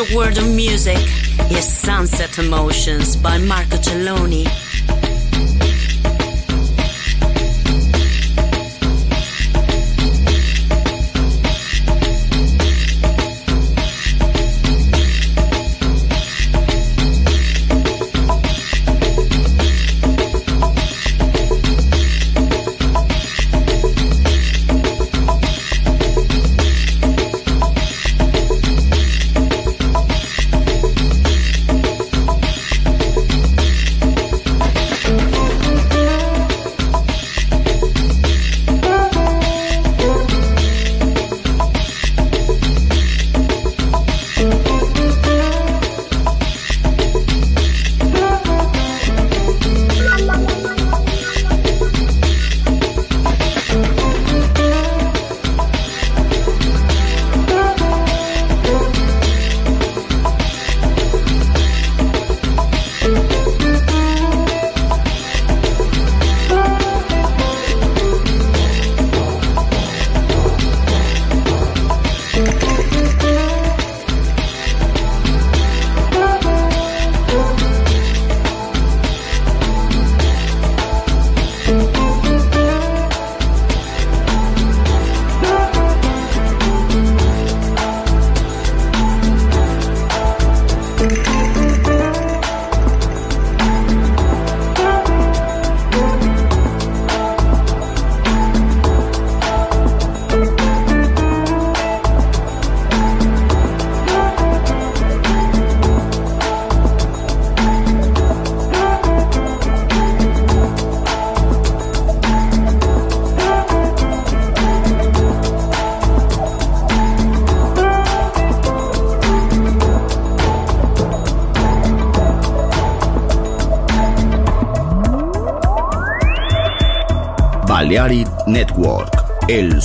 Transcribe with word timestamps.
Pleasure 0.00 0.16
world 0.16 0.38
of 0.38 0.48
music 0.54 0.98
is 1.50 1.64
Sunset 1.64 2.38
Emotions 2.38 3.16
by 3.16 3.38
Marco 3.38 3.76
Celloni. 3.76 4.59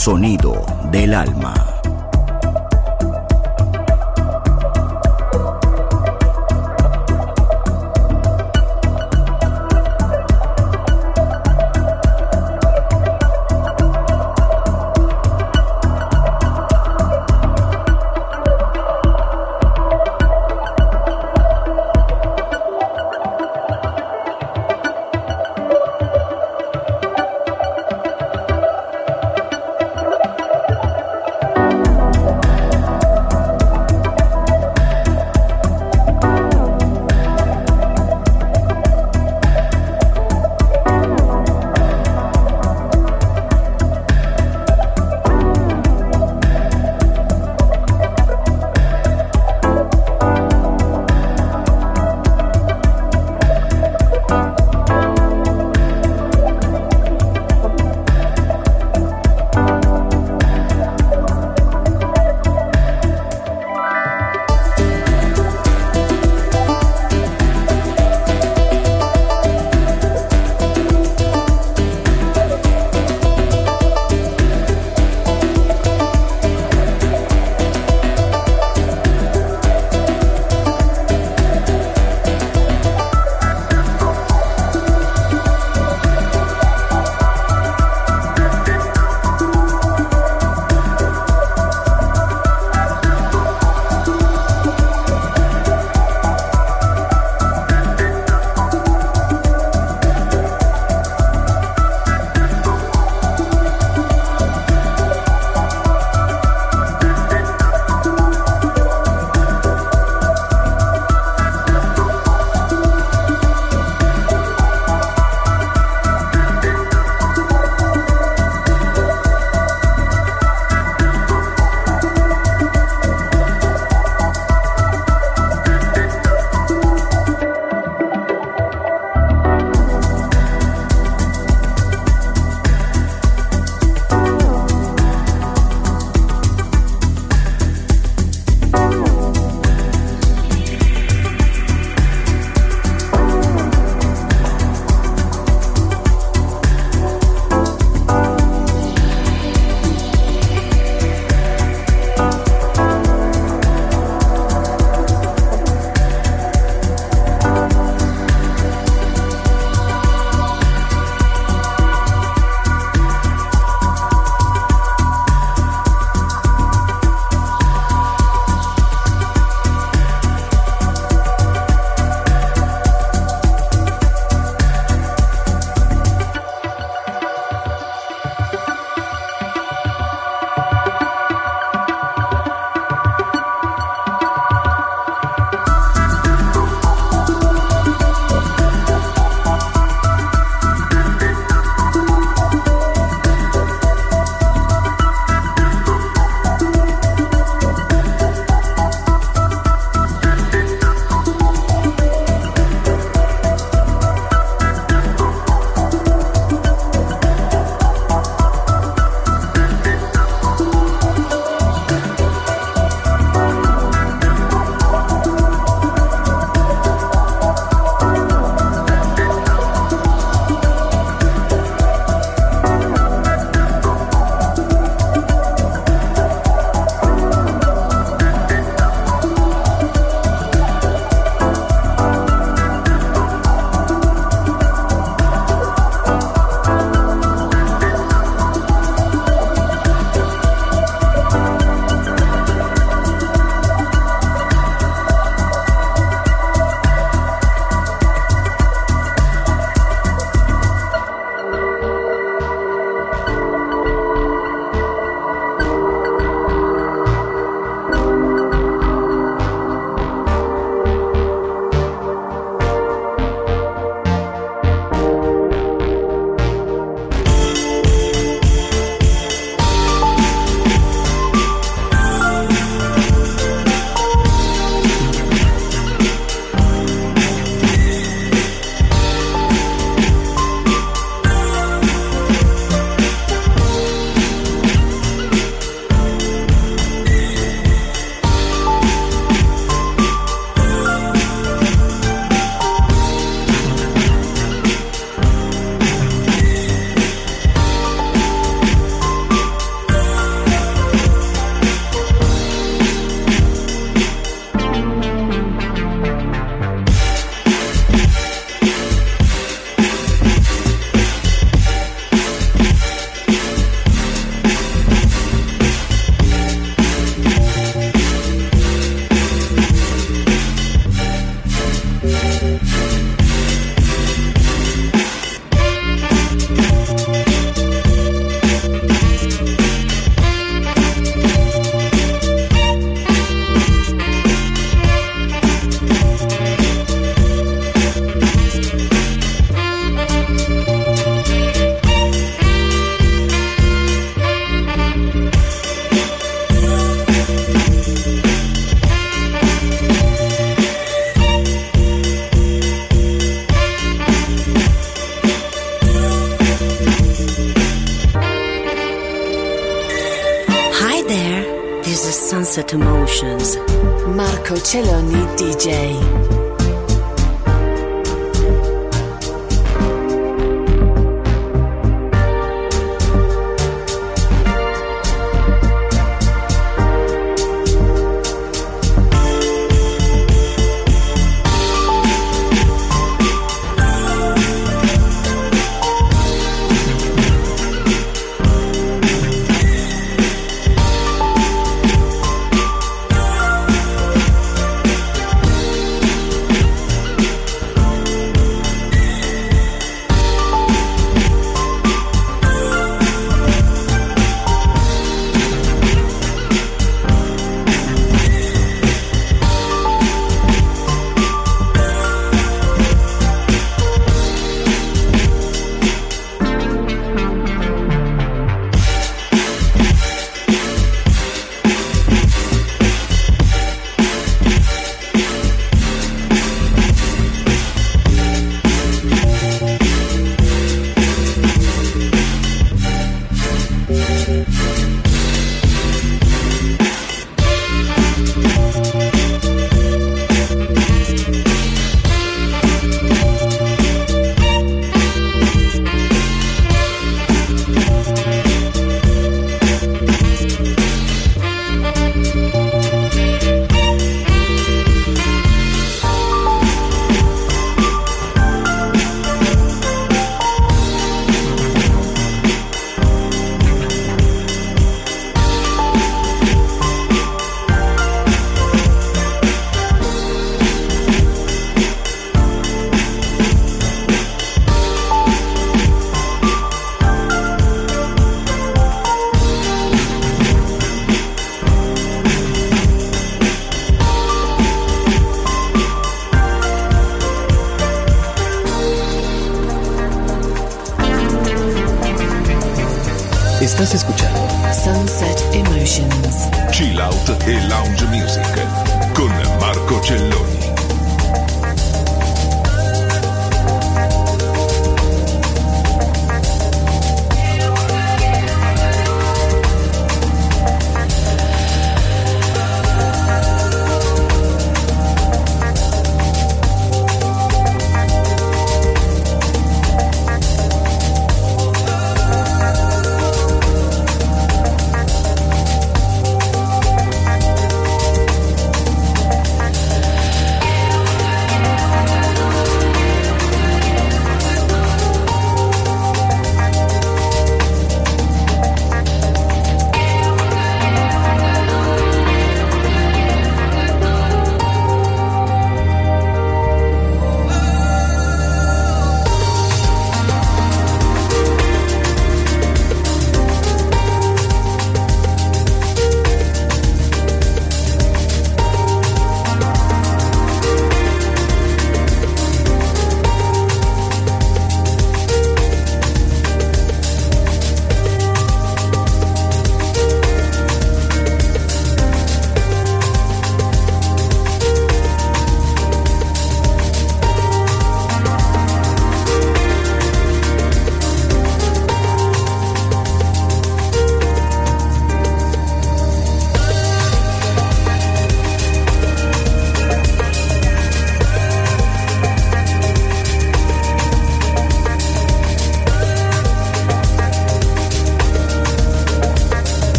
Sonido 0.00 0.39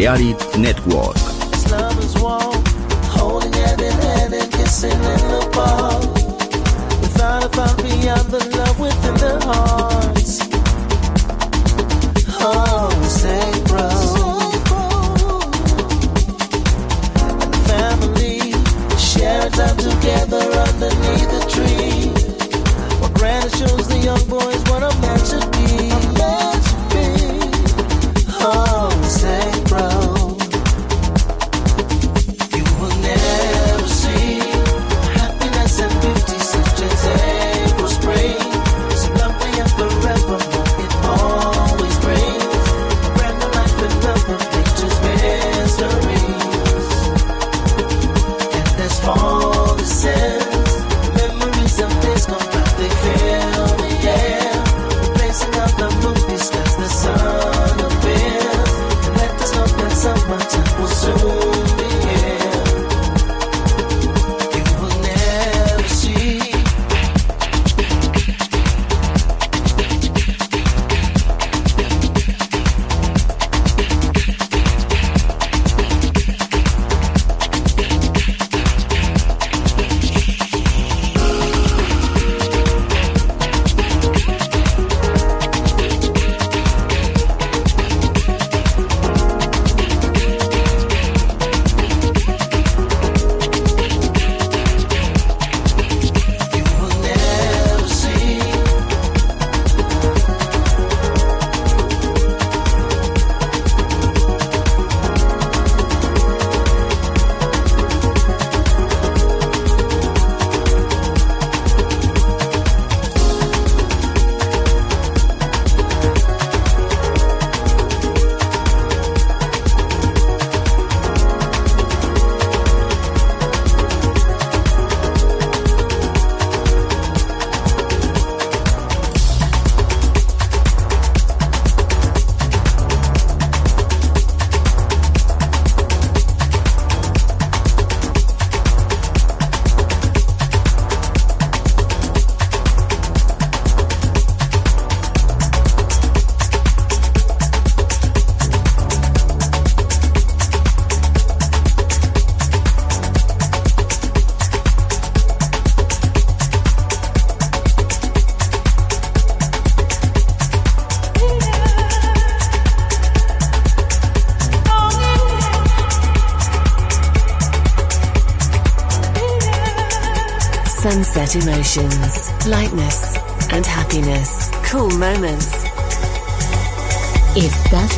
emotions, 0.00 1.29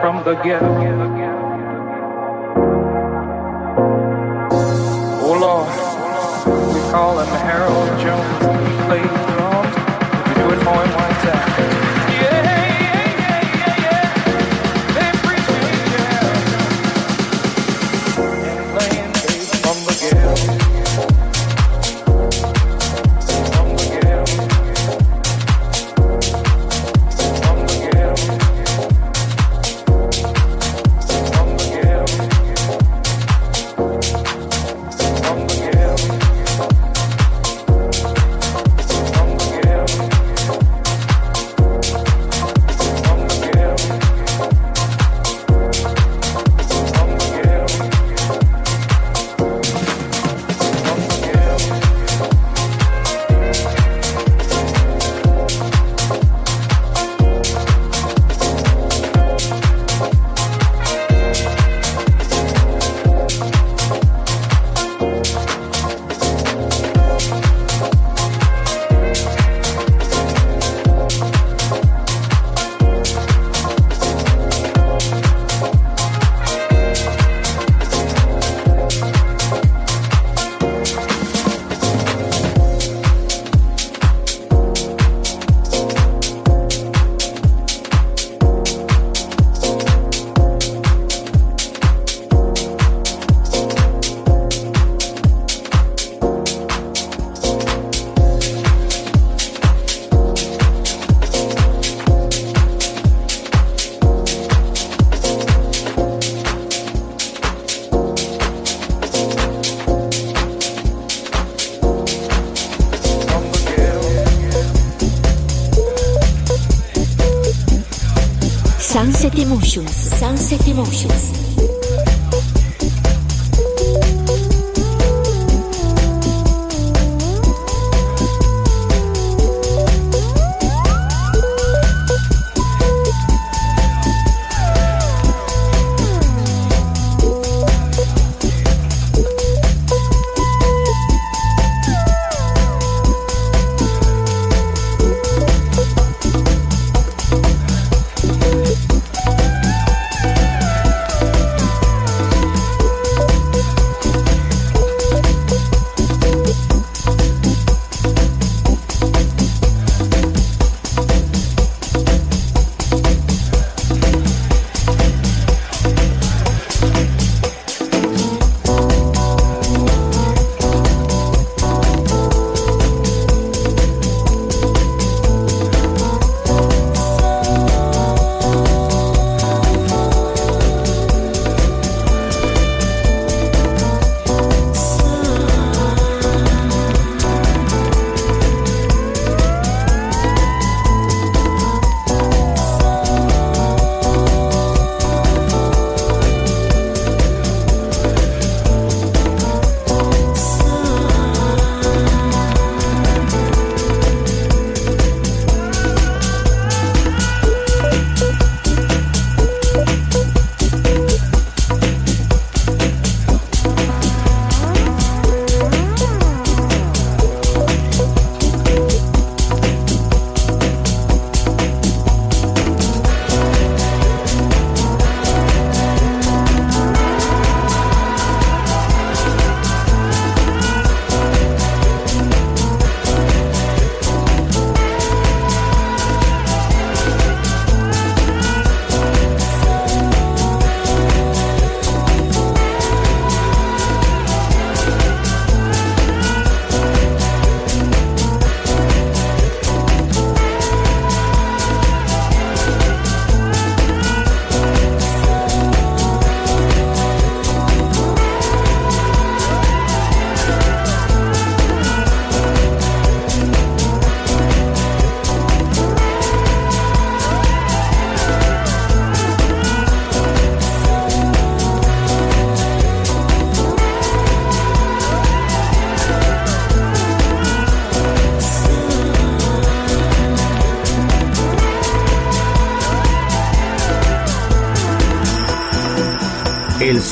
From 0.00 0.22
the 0.24 0.34
ghetto. 0.44 1.03